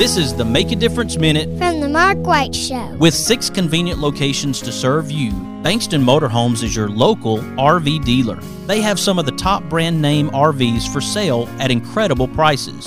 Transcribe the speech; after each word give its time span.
This 0.00 0.16
is 0.16 0.32
the 0.32 0.46
Make 0.46 0.72
a 0.72 0.76
Difference 0.76 1.18
Minute 1.18 1.58
from 1.58 1.80
the 1.80 1.88
Mark 1.90 2.16
White 2.20 2.54
Show. 2.54 2.96
with 2.98 3.12
six 3.12 3.50
convenient 3.50 4.00
locations 4.00 4.62
to 4.62 4.72
serve 4.72 5.10
you. 5.10 5.30
Bankston 5.62 6.02
Motorhomes 6.02 6.62
is 6.62 6.74
your 6.74 6.88
local 6.88 7.36
RV 7.36 8.02
dealer. 8.02 8.36
They 8.66 8.80
have 8.80 8.98
some 8.98 9.18
of 9.18 9.26
the 9.26 9.32
top 9.32 9.62
brand 9.64 10.00
name 10.00 10.30
RVs 10.30 10.90
for 10.90 11.02
sale 11.02 11.46
at 11.58 11.70
incredible 11.70 12.28
prices. 12.28 12.86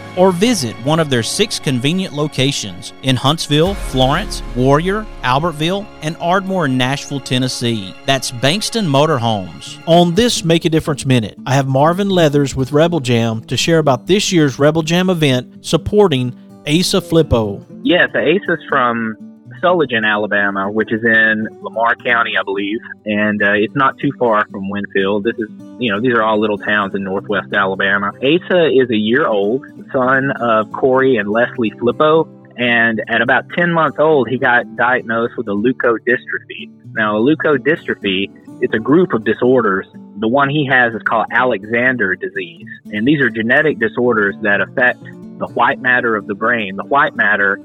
or 0.17 0.31
visit 0.31 0.75
one 0.85 0.99
of 0.99 1.09
their 1.09 1.23
six 1.23 1.59
convenient 1.59 2.13
locations 2.13 2.93
in 3.03 3.15
Huntsville, 3.15 3.75
Florence, 3.75 4.41
Warrior, 4.55 5.05
Albertville, 5.23 5.85
and 6.01 6.17
Ardmore, 6.17 6.65
in 6.65 6.77
Nashville, 6.77 7.19
Tennessee. 7.19 7.95
That's 8.05 8.31
Bankston 8.31 8.87
Motorhomes. 8.87 9.81
On 9.87 10.13
this 10.13 10.43
Make 10.43 10.65
a 10.65 10.69
Difference 10.69 11.05
Minute, 11.05 11.37
I 11.45 11.53
have 11.53 11.67
Marvin 11.67 12.09
Leathers 12.09 12.55
with 12.55 12.71
Rebel 12.71 12.99
Jam 12.99 13.41
to 13.45 13.57
share 13.57 13.79
about 13.79 14.07
this 14.07 14.31
year's 14.31 14.59
Rebel 14.59 14.81
Jam 14.81 15.09
event 15.09 15.65
supporting 15.65 16.35
Asa 16.67 17.01
Flippo. 17.01 17.65
Yeah, 17.83 18.07
the 18.07 18.19
is 18.35 18.59
from 18.69 19.30
Sulligent, 19.61 20.05
Alabama, 20.05 20.69
which 20.69 20.91
is 20.91 21.03
in 21.03 21.47
Lamar 21.61 21.95
County, 21.95 22.33
I 22.37 22.43
believe, 22.43 22.79
and 23.05 23.41
uh, 23.41 23.53
it's 23.53 23.75
not 23.75 23.97
too 23.99 24.11
far 24.17 24.45
from 24.47 24.69
Winfield. 24.69 25.23
This 25.23 25.35
is, 25.37 25.49
you 25.79 25.91
know, 25.91 26.01
these 26.01 26.13
are 26.13 26.23
all 26.23 26.39
little 26.39 26.57
towns 26.57 26.95
in 26.95 27.03
northwest 27.03 27.53
Alabama. 27.53 28.11
Asa 28.17 28.69
is 28.71 28.89
a 28.89 28.97
year 28.97 29.27
old, 29.27 29.65
son 29.91 30.31
of 30.39 30.71
Corey 30.71 31.17
and 31.17 31.29
Leslie 31.29 31.71
Flippo, 31.71 32.27
and 32.57 33.01
at 33.07 33.21
about 33.21 33.49
10 33.55 33.71
months 33.71 33.97
old, 33.99 34.27
he 34.29 34.37
got 34.37 34.75
diagnosed 34.75 35.37
with 35.37 35.47
a 35.47 35.51
leukodystrophy. 35.51 36.69
Now, 36.93 37.17
a 37.17 37.21
leukodystrophy 37.21 38.29
it's 38.61 38.75
a 38.75 38.79
group 38.79 39.13
of 39.13 39.23
disorders. 39.23 39.87
The 40.19 40.27
one 40.27 40.47
he 40.47 40.67
has 40.67 40.93
is 40.93 41.01
called 41.01 41.25
Alexander 41.31 42.15
disease, 42.15 42.67
and 42.93 43.07
these 43.07 43.19
are 43.19 43.29
genetic 43.31 43.79
disorders 43.79 44.35
that 44.43 44.61
affect 44.61 45.01
the 45.01 45.47
white 45.55 45.81
matter 45.81 46.15
of 46.15 46.27
the 46.27 46.35
brain. 46.35 46.75
The 46.75 46.85
white 46.85 47.15
matter 47.15 47.57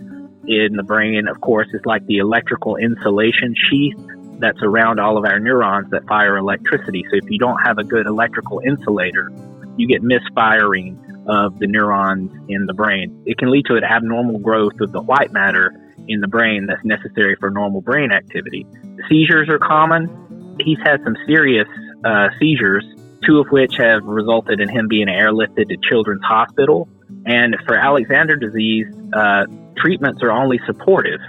in 0.48 0.76
the 0.76 0.82
brain, 0.82 1.28
of 1.28 1.40
course, 1.40 1.68
is 1.72 1.80
like 1.84 2.06
the 2.06 2.18
electrical 2.18 2.76
insulation 2.76 3.54
sheath 3.68 3.98
that's 4.38 4.62
around 4.62 5.00
all 5.00 5.16
of 5.16 5.24
our 5.24 5.38
neurons 5.38 5.90
that 5.90 6.06
fire 6.06 6.36
electricity. 6.36 7.02
So 7.10 7.16
if 7.16 7.30
you 7.30 7.38
don't 7.38 7.58
have 7.64 7.78
a 7.78 7.84
good 7.84 8.06
electrical 8.06 8.60
insulator, 8.64 9.32
you 9.76 9.88
get 9.88 10.02
misfiring 10.02 11.02
of 11.28 11.58
the 11.58 11.66
neurons 11.66 12.30
in 12.48 12.66
the 12.66 12.74
brain. 12.74 13.22
It 13.26 13.38
can 13.38 13.50
lead 13.50 13.64
to 13.66 13.76
an 13.76 13.84
abnormal 13.84 14.38
growth 14.38 14.80
of 14.80 14.92
the 14.92 15.00
white 15.00 15.32
matter 15.32 15.72
in 16.08 16.20
the 16.20 16.28
brain 16.28 16.66
that's 16.66 16.84
necessary 16.84 17.36
for 17.40 17.50
normal 17.50 17.80
brain 17.80 18.12
activity. 18.12 18.66
Seizures 19.08 19.48
are 19.48 19.58
common. 19.58 20.56
He's 20.60 20.78
had 20.84 21.02
some 21.02 21.16
serious 21.26 21.68
uh, 22.04 22.28
seizures, 22.38 22.84
two 23.26 23.40
of 23.40 23.48
which 23.48 23.76
have 23.78 24.04
resulted 24.04 24.60
in 24.60 24.68
him 24.68 24.86
being 24.88 25.08
airlifted 25.08 25.68
to 25.68 25.76
Children's 25.88 26.22
Hospital. 26.22 26.88
And 27.26 27.56
for 27.66 27.76
Alexander 27.76 28.36
disease, 28.36 28.86
uh, 29.12 29.46
treatments 29.76 30.22
are 30.22 30.30
only 30.30 30.60
supportive. 30.66 31.20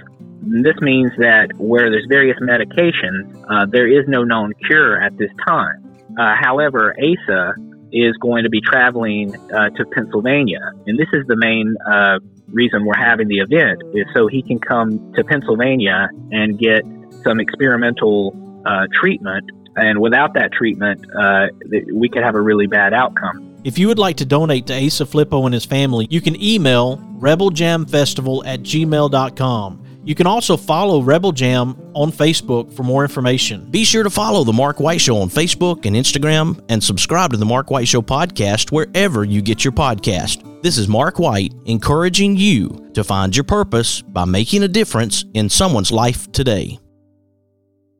This 0.42 0.76
means 0.80 1.10
that 1.18 1.52
where 1.56 1.90
there's 1.90 2.06
various 2.08 2.38
medications, 2.40 3.44
uh, 3.50 3.66
there 3.66 3.88
is 3.88 4.06
no 4.08 4.22
known 4.22 4.54
cure 4.66 5.02
at 5.02 5.16
this 5.18 5.30
time. 5.46 5.84
Uh, 6.18 6.34
however, 6.40 6.94
ASA 6.96 7.54
is 7.92 8.16
going 8.18 8.44
to 8.44 8.50
be 8.50 8.60
traveling 8.60 9.34
uh, 9.50 9.70
to 9.70 9.84
Pennsylvania, 9.86 10.60
and 10.86 10.98
this 10.98 11.08
is 11.12 11.26
the 11.26 11.36
main 11.36 11.74
uh, 11.90 12.18
reason 12.48 12.84
we're 12.84 12.96
having 12.96 13.28
the 13.28 13.38
event 13.38 13.82
is 13.94 14.06
so 14.14 14.26
he 14.26 14.42
can 14.42 14.58
come 14.58 15.12
to 15.14 15.24
Pennsylvania 15.24 16.08
and 16.30 16.58
get 16.58 16.82
some 17.24 17.40
experimental 17.40 18.34
uh, 18.64 18.86
treatment. 19.00 19.50
And 19.76 20.00
without 20.00 20.34
that 20.34 20.52
treatment, 20.52 21.04
uh, 21.14 21.48
we 21.92 22.08
could 22.08 22.22
have 22.22 22.34
a 22.34 22.40
really 22.40 22.66
bad 22.66 22.94
outcome. 22.94 23.47
If 23.68 23.78
you 23.78 23.86
would 23.88 23.98
like 23.98 24.16
to 24.16 24.24
donate 24.24 24.66
to 24.68 24.86
Asa 24.86 25.04
Flippo 25.04 25.44
and 25.44 25.52
his 25.52 25.66
family, 25.66 26.06
you 26.08 26.22
can 26.22 26.42
email 26.42 26.96
rebeljamfestival 27.18 28.46
at 28.46 28.60
gmail.com. 28.60 29.84
You 30.04 30.14
can 30.14 30.26
also 30.26 30.56
follow 30.56 31.02
Rebel 31.02 31.32
Jam 31.32 31.76
on 31.92 32.10
Facebook 32.10 32.72
for 32.72 32.82
more 32.82 33.02
information. 33.02 33.70
Be 33.70 33.84
sure 33.84 34.04
to 34.04 34.08
follow 34.08 34.42
The 34.42 34.54
Mark 34.54 34.80
White 34.80 35.02
Show 35.02 35.18
on 35.18 35.28
Facebook 35.28 35.84
and 35.84 35.94
Instagram 35.94 36.64
and 36.70 36.82
subscribe 36.82 37.32
to 37.32 37.36
The 37.36 37.44
Mark 37.44 37.70
White 37.70 37.88
Show 37.88 38.00
podcast 38.00 38.72
wherever 38.72 39.22
you 39.22 39.42
get 39.42 39.64
your 39.64 39.72
podcast. 39.72 40.62
This 40.62 40.78
is 40.78 40.88
Mark 40.88 41.18
White 41.18 41.52
encouraging 41.66 42.38
you 42.38 42.90
to 42.94 43.04
find 43.04 43.36
your 43.36 43.44
purpose 43.44 44.00
by 44.00 44.24
making 44.24 44.62
a 44.62 44.68
difference 44.68 45.26
in 45.34 45.50
someone's 45.50 45.92
life 45.92 46.32
today. 46.32 46.78